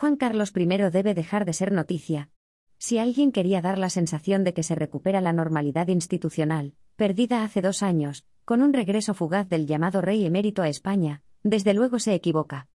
Juan 0.00 0.16
Carlos 0.16 0.54
I 0.56 0.64
debe 0.64 1.12
dejar 1.12 1.44
de 1.44 1.52
ser 1.52 1.72
noticia. 1.72 2.30
Si 2.78 2.96
alguien 2.96 3.32
quería 3.32 3.60
dar 3.60 3.76
la 3.76 3.90
sensación 3.90 4.44
de 4.44 4.54
que 4.54 4.62
se 4.62 4.74
recupera 4.74 5.20
la 5.20 5.34
normalidad 5.34 5.88
institucional, 5.88 6.72
perdida 6.96 7.44
hace 7.44 7.60
dos 7.60 7.82
años, 7.82 8.24
con 8.46 8.62
un 8.62 8.72
regreso 8.72 9.12
fugaz 9.12 9.50
del 9.50 9.66
llamado 9.66 10.00
rey 10.00 10.24
emérito 10.24 10.62
a 10.62 10.70
España, 10.70 11.22
desde 11.42 11.74
luego 11.74 11.98
se 11.98 12.14
equivoca. 12.14 12.66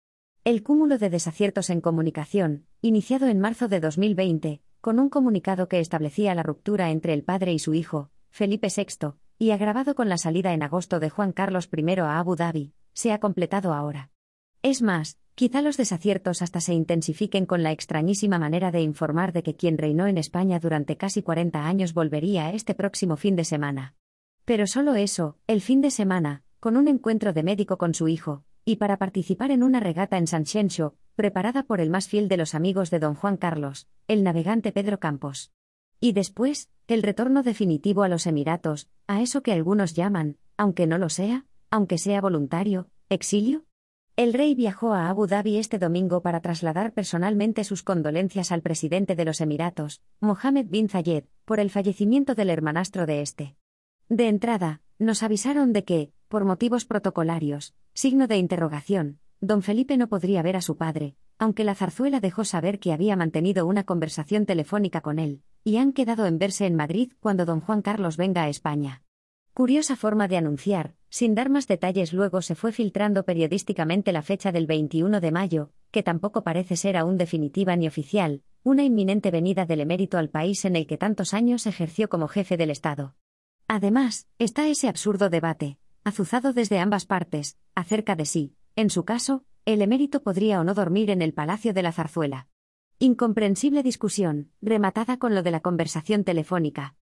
El 0.44 0.62
cúmulo 0.62 0.98
de 0.98 1.08
desaciertos 1.08 1.70
en 1.70 1.80
comunicación, 1.80 2.66
iniciado 2.82 3.26
en 3.26 3.40
marzo 3.40 3.68
de 3.68 3.80
2020, 3.80 4.60
con 4.82 4.98
un 4.98 5.08
comunicado 5.08 5.66
que 5.66 5.80
establecía 5.80 6.34
la 6.34 6.42
ruptura 6.42 6.90
entre 6.90 7.14
el 7.14 7.24
padre 7.24 7.54
y 7.54 7.58
su 7.58 7.72
hijo, 7.72 8.10
Felipe 8.28 8.68
VI, 8.68 9.14
y 9.38 9.52
agravado 9.52 9.94
con 9.94 10.10
la 10.10 10.18
salida 10.18 10.52
en 10.52 10.62
agosto 10.62 11.00
de 11.00 11.08
Juan 11.08 11.32
Carlos 11.32 11.70
I 11.74 12.00
a 12.00 12.18
Abu 12.18 12.36
Dhabi, 12.36 12.74
se 12.92 13.12
ha 13.12 13.18
completado 13.18 13.72
ahora. 13.72 14.10
Es 14.60 14.82
más, 14.82 15.18
quizá 15.34 15.62
los 15.62 15.76
desaciertos 15.76 16.42
hasta 16.42 16.60
se 16.60 16.74
intensifiquen 16.74 17.46
con 17.46 17.62
la 17.62 17.72
extrañísima 17.72 18.38
manera 18.38 18.70
de 18.70 18.82
informar 18.82 19.32
de 19.32 19.42
que 19.42 19.56
quien 19.56 19.78
reinó 19.78 20.06
en 20.06 20.18
España 20.18 20.60
durante 20.60 20.96
casi 20.96 21.22
40 21.22 21.66
años 21.66 21.94
volvería 21.94 22.52
este 22.52 22.74
próximo 22.74 23.16
fin 23.16 23.36
de 23.36 23.44
semana. 23.44 23.94
Pero 24.44 24.66
solo 24.66 24.94
eso, 24.94 25.38
el 25.46 25.60
fin 25.60 25.80
de 25.80 25.90
semana, 25.90 26.42
con 26.60 26.76
un 26.76 26.88
encuentro 26.88 27.32
de 27.32 27.42
médico 27.42 27.78
con 27.78 27.94
su 27.94 28.08
hijo, 28.08 28.44
y 28.64 28.76
para 28.76 28.98
participar 28.98 29.50
en 29.50 29.62
una 29.62 29.80
regata 29.80 30.16
en 30.16 30.26
San 30.26 30.44
preparada 31.16 31.64
por 31.64 31.80
el 31.80 31.90
más 31.90 32.08
fiel 32.08 32.28
de 32.28 32.36
los 32.36 32.54
amigos 32.54 32.90
de 32.90 32.98
don 32.98 33.14
Juan 33.14 33.36
Carlos, 33.36 33.88
el 34.08 34.22
navegante 34.22 34.72
Pedro 34.72 34.98
Campos. 34.98 35.52
Y 36.00 36.12
después, 36.12 36.70
el 36.86 37.02
retorno 37.02 37.42
definitivo 37.42 38.02
a 38.02 38.08
los 38.08 38.26
Emiratos, 38.26 38.88
a 39.06 39.22
eso 39.22 39.42
que 39.42 39.52
algunos 39.52 39.94
llaman, 39.94 40.38
aunque 40.56 40.86
no 40.86 40.98
lo 40.98 41.08
sea, 41.08 41.46
aunque 41.70 41.98
sea 41.98 42.20
voluntario, 42.20 42.88
exilio. 43.08 43.64
El 44.16 44.32
rey 44.32 44.54
viajó 44.54 44.92
a 44.92 45.08
Abu 45.08 45.26
Dhabi 45.26 45.56
este 45.56 45.80
domingo 45.80 46.22
para 46.22 46.40
trasladar 46.40 46.92
personalmente 46.92 47.64
sus 47.64 47.82
condolencias 47.82 48.52
al 48.52 48.62
presidente 48.62 49.16
de 49.16 49.24
los 49.24 49.40
Emiratos, 49.40 50.02
Mohammed 50.20 50.66
bin 50.66 50.88
Zayed, 50.88 51.24
por 51.44 51.58
el 51.58 51.68
fallecimiento 51.68 52.36
del 52.36 52.50
hermanastro 52.50 53.06
de 53.06 53.22
este. 53.22 53.56
De 54.08 54.28
entrada, 54.28 54.82
nos 55.00 55.24
avisaron 55.24 55.72
de 55.72 55.82
que, 55.82 56.12
por 56.28 56.44
motivos 56.44 56.84
protocolarios, 56.84 57.74
signo 57.92 58.28
de 58.28 58.36
interrogación, 58.36 59.18
don 59.40 59.62
Felipe 59.62 59.96
no 59.96 60.06
podría 60.08 60.42
ver 60.42 60.54
a 60.54 60.62
su 60.62 60.76
padre, 60.76 61.16
aunque 61.36 61.64
la 61.64 61.74
zarzuela 61.74 62.20
dejó 62.20 62.44
saber 62.44 62.78
que 62.78 62.92
había 62.92 63.16
mantenido 63.16 63.66
una 63.66 63.82
conversación 63.82 64.46
telefónica 64.46 65.00
con 65.00 65.18
él, 65.18 65.42
y 65.64 65.78
han 65.78 65.92
quedado 65.92 66.26
en 66.26 66.38
verse 66.38 66.66
en 66.66 66.76
Madrid 66.76 67.10
cuando 67.18 67.46
don 67.46 67.60
Juan 67.60 67.82
Carlos 67.82 68.16
venga 68.16 68.44
a 68.44 68.48
España. 68.48 69.02
Curiosa 69.54 69.96
forma 69.96 70.28
de 70.28 70.36
anunciar, 70.36 70.94
sin 71.14 71.36
dar 71.36 71.48
más 71.48 71.68
detalles 71.68 72.12
luego 72.12 72.42
se 72.42 72.56
fue 72.56 72.72
filtrando 72.72 73.24
periodísticamente 73.24 74.10
la 74.10 74.20
fecha 74.20 74.50
del 74.50 74.66
21 74.66 75.20
de 75.20 75.30
mayo, 75.30 75.70
que 75.92 76.02
tampoco 76.02 76.42
parece 76.42 76.74
ser 76.74 76.96
aún 76.96 77.18
definitiva 77.18 77.76
ni 77.76 77.86
oficial, 77.86 78.42
una 78.64 78.82
inminente 78.82 79.30
venida 79.30 79.64
del 79.64 79.82
emérito 79.82 80.18
al 80.18 80.28
país 80.28 80.64
en 80.64 80.74
el 80.74 80.88
que 80.88 80.98
tantos 80.98 81.32
años 81.32 81.68
ejerció 81.68 82.08
como 82.08 82.26
jefe 82.26 82.56
del 82.56 82.70
Estado. 82.70 83.14
Además, 83.68 84.26
está 84.40 84.66
ese 84.66 84.88
absurdo 84.88 85.30
debate, 85.30 85.78
azuzado 86.02 86.52
desde 86.52 86.80
ambas 86.80 87.06
partes, 87.06 87.58
acerca 87.76 88.16
de 88.16 88.24
si, 88.24 88.56
en 88.74 88.90
su 88.90 89.04
caso, 89.04 89.44
el 89.66 89.82
emérito 89.82 90.20
podría 90.20 90.60
o 90.60 90.64
no 90.64 90.74
dormir 90.74 91.10
en 91.10 91.22
el 91.22 91.32
Palacio 91.32 91.72
de 91.72 91.82
la 91.84 91.92
Zarzuela. 91.92 92.48
Incomprensible 92.98 93.84
discusión, 93.84 94.50
rematada 94.60 95.16
con 95.18 95.36
lo 95.36 95.44
de 95.44 95.52
la 95.52 95.60
conversación 95.60 96.24
telefónica. 96.24 96.96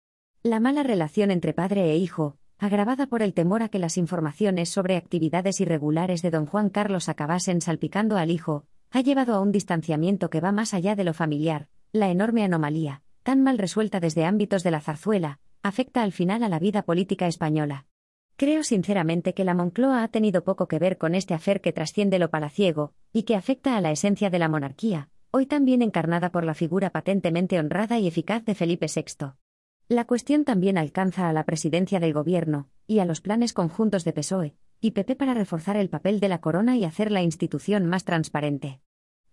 La 0.42 0.60
mala 0.60 0.82
relación 0.82 1.30
entre 1.30 1.54
padre 1.54 1.92
e 1.92 1.98
hijo, 1.98 2.39
agravada 2.60 3.08
por 3.08 3.22
el 3.22 3.34
temor 3.34 3.64
a 3.64 3.70
que 3.70 3.80
las 3.80 3.98
informaciones 3.98 4.70
sobre 4.70 4.98
actividades 4.98 5.62
irregulares 5.62 6.22
de 6.22 6.30
don 6.30 6.46
Juan 6.46 6.70
Carlos 6.70 7.08
acabasen 7.08 7.62
salpicando 7.62 8.18
al 8.18 8.32
hijo, 8.32 8.66
ha 8.92 9.02
llevado 9.02 9.34
a 9.34 9.40
un 9.40 9.52
distanciamiento 9.52 10.30
que 10.30 10.42
va 10.42 10.52
más 10.52 10.74
allá 10.74 10.96
de 10.96 11.06
lo 11.06 11.14
familiar, 11.14 11.70
la 11.94 12.10
enorme 12.10 12.44
anomalía, 12.44 13.02
tan 13.24 13.42
mal 13.42 13.58
resuelta 13.58 14.00
desde 14.00 14.26
ámbitos 14.26 14.64
de 14.64 14.72
la 14.72 14.82
zarzuela, 14.82 15.40
afecta 15.64 16.04
al 16.04 16.12
final 16.12 16.44
a 16.44 16.50
la 16.50 16.60
vida 16.60 16.84
política 16.84 17.28
española. 17.28 17.86
Creo 18.36 18.64
sinceramente 18.64 19.34
que 19.34 19.44
la 19.44 19.54
Moncloa 19.54 20.04
ha 20.04 20.08
tenido 20.10 20.44
poco 20.44 20.68
que 20.68 20.80
ver 20.80 20.98
con 20.98 21.16
este 21.16 21.34
afer 21.34 21.62
que 21.62 21.74
trasciende 21.74 22.20
lo 22.20 22.30
palaciego, 22.30 22.94
y 23.14 23.24
que 23.24 23.36
afecta 23.36 23.78
a 23.78 23.82
la 23.82 23.92
esencia 23.92 24.30
de 24.30 24.40
la 24.40 24.50
monarquía, 24.50 25.10
hoy 25.32 25.46
también 25.46 25.82
encarnada 25.82 26.32
por 26.32 26.46
la 26.46 26.54
figura 26.54 26.90
patentemente 26.90 27.60
honrada 27.60 28.00
y 28.00 28.08
eficaz 28.08 28.44
de 28.46 28.56
Felipe 28.56 28.88
VI. 28.94 29.34
La 29.92 30.06
cuestión 30.06 30.46
también 30.46 30.78
alcanza 30.78 31.30
a 31.30 31.34
la 31.34 31.46
presidencia 31.46 32.00
del 32.00 32.14
gobierno, 32.14 32.70
y 32.86 33.00
a 33.00 33.06
los 33.06 33.22
planes 33.22 33.54
conjuntos 33.54 34.04
de 34.04 34.14
PSOE, 34.14 34.54
y 34.80 34.92
PP 34.92 35.16
para 35.16 35.34
reforzar 35.34 35.78
el 35.78 35.90
papel 35.90 36.20
de 36.20 36.30
la 36.30 36.42
corona 36.42 36.78
y 36.78 36.86
hacer 36.86 37.12
la 37.12 37.24
institución 37.24 37.88
más 37.88 38.04
transparente. 38.04 38.82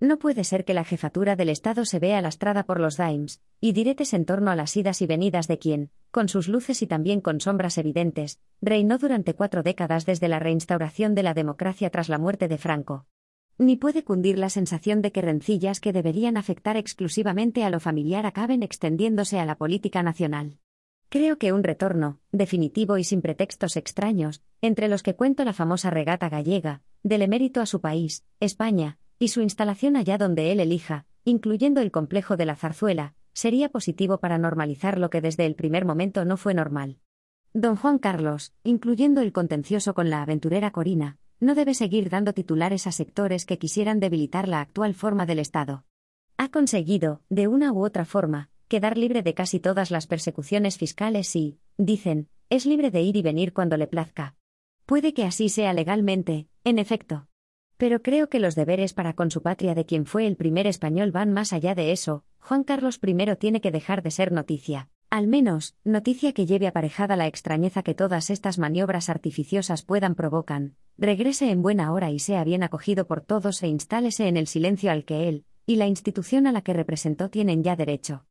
No 0.01 0.19
puede 0.19 0.45
ser 0.45 0.65
que 0.65 0.73
la 0.73 0.85
jefatura 0.85 1.37
del 1.37 1.51
Estado 1.51 1.85
se 1.85 1.99
vea 1.99 2.23
lastrada 2.23 2.65
por 2.65 2.81
los 2.81 2.97
daims, 2.97 3.43
y 3.61 3.73
diretes 3.73 4.15
en 4.15 4.25
torno 4.25 4.51
a 4.51 4.57
las 4.57 4.75
idas 4.79 5.03
y 5.03 5.07
venidas 5.07 5.47
de 5.47 5.59
quien, 5.59 5.91
con 6.11 6.31
sus 6.31 6.49
luces 6.49 6.81
y 6.81 6.87
también 6.87 7.21
con 7.21 7.39
sombras 7.43 7.77
evidentes, 7.77 8.41
reinó 8.63 8.97
durante 8.97 9.35
cuatro 9.35 9.63
décadas 9.63 10.07
desde 10.07 10.29
la 10.29 10.39
reinstauración 10.39 11.15
de 11.15 11.23
la 11.23 11.35
democracia 11.35 11.91
tras 11.91 12.09
la 12.09 12.17
muerte 12.17 12.49
de 12.49 12.57
Franco. 12.57 13.05
Ni 13.59 13.77
puede 13.77 14.05
cundir 14.05 14.39
la 14.39 14.51
sensación 14.51 15.01
de 15.01 15.13
que 15.13 15.23
rencillas 15.23 15.81
que 15.81 15.95
deberían 15.95 16.37
afectar 16.37 16.77
exclusivamente 16.77 17.65
a 17.65 17.71
lo 17.71 17.81
familiar 17.81 18.27
acaben 18.27 18.63
extendiéndose 18.63 19.39
a 19.39 19.47
la 19.47 19.57
política 19.57 20.03
nacional. 20.03 20.59
Creo 21.09 21.39
que 21.39 21.55
un 21.55 21.63
retorno, 21.63 22.21
definitivo 22.33 22.99
y 22.99 23.05
sin 23.05 23.23
pretextos 23.23 23.77
extraños, 23.77 24.43
entre 24.61 24.89
los 24.89 25.03
que 25.03 25.15
cuento 25.15 25.43
la 25.45 25.55
famosa 25.55 25.89
regata 25.89 26.29
gallega, 26.29 26.83
del 27.03 27.23
emérito 27.23 27.63
a 27.63 27.67
su 27.67 27.81
país, 27.81 28.25
España, 28.41 28.99
y 29.19 29.29
su 29.29 29.41
instalación 29.41 29.97
allá 29.97 30.19
donde 30.19 30.53
él 30.53 30.61
elija, 30.61 31.07
incluyendo 31.25 31.81
el 31.81 31.91
complejo 31.91 32.37
de 32.37 32.45
la 32.45 32.57
zarzuela, 32.57 33.15
sería 33.33 33.71
positivo 33.71 34.19
para 34.19 34.37
normalizar 34.37 34.99
lo 34.99 35.09
que 35.09 35.23
desde 35.23 35.47
el 35.47 35.55
primer 35.55 35.87
momento 35.87 36.27
no 36.27 36.37
fue 36.37 36.53
normal. 36.53 36.99
Don 37.55 37.77
Juan 37.77 37.99
Carlos, 37.99 38.53
incluyendo 38.65 39.23
el 39.23 39.33
contencioso 39.33 39.95
con 39.95 40.11
la 40.11 40.21
aventurera 40.21 40.73
Corina, 40.73 41.19
no 41.41 41.55
debe 41.55 41.75
seguir 41.75 42.09
dando 42.09 42.33
titulares 42.33 42.87
a 42.87 42.93
sectores 42.93 43.45
que 43.45 43.59
quisieran 43.59 44.01
debilitar 44.01 44.49
la 44.49 44.61
actual 44.61 44.95
forma 44.95 45.27
del 45.27 45.39
Estado. 45.39 45.85
Ha 46.37 46.51
conseguido, 46.51 47.23
de 47.29 47.49
una 47.49 47.73
u 47.73 47.85
otra 47.85 48.05
forma, 48.05 48.51
quedar 48.69 48.99
libre 48.99 49.23
de 49.23 49.35
casi 49.35 49.61
todas 49.61 49.91
las 49.91 50.07
persecuciones 50.07 50.79
fiscales 50.79 51.35
y, 51.37 51.59
dicen, 51.79 52.29
es 52.51 52.67
libre 52.67 52.91
de 52.91 53.03
ir 53.03 53.17
y 53.17 53.23
venir 53.23 53.53
cuando 53.53 53.77
le 53.77 53.87
plazca. 53.87 54.35
Puede 54.87 55.15
que 55.15 55.25
así 55.25 55.49
sea 55.49 55.73
legalmente, 55.73 56.49
en 56.65 56.79
efecto. 56.79 57.29
Pero 57.77 58.03
creo 58.03 58.29
que 58.29 58.41
los 58.41 58.55
deberes 58.55 58.95
para 58.95 59.15
con 59.15 59.31
su 59.31 59.43
patria 59.43 59.75
de 59.75 59.85
quien 59.85 60.07
fue 60.07 60.27
el 60.27 60.37
primer 60.37 60.67
español 60.67 61.13
van 61.13 61.33
más 61.33 61.53
allá 61.53 61.75
de 61.75 61.93
eso, 61.93 62.25
Juan 62.39 62.65
Carlos 62.65 63.01
I 63.05 63.37
tiene 63.37 63.61
que 63.61 63.71
dejar 63.71 64.03
de 64.03 64.11
ser 64.11 64.33
noticia. 64.33 64.89
Al 65.17 65.29
menos, 65.29 65.75
noticia 65.83 66.35
que 66.35 66.45
lleve 66.45 66.67
aparejada 66.67 67.17
la 67.17 67.27
extrañeza 67.27 67.83
que 67.83 67.95
todas 67.95 68.29
estas 68.29 68.59
maniobras 68.59 69.09
artificiosas 69.09 69.81
puedan 69.81 70.15
provocan, 70.15 70.75
regrese 70.99 71.51
en 71.51 71.63
buena 71.63 71.91
hora 71.95 72.11
y 72.11 72.19
sea 72.19 72.45
bien 72.45 72.63
acogido 72.63 73.07
por 73.07 73.23
todos 73.23 73.63
e 73.63 73.69
instálese 73.69 74.29
en 74.29 74.37
el 74.37 74.47
silencio 74.47 74.93
al 74.93 75.07
que 75.07 75.27
él, 75.27 75.47
y 75.65 75.77
la 75.77 75.87
institución 75.87 76.47
a 76.47 76.53
la 76.53 76.61
que 76.61 76.75
representó 76.75 77.31
tienen 77.31 77.63
ya 77.63 77.77
derecho. 77.77 78.25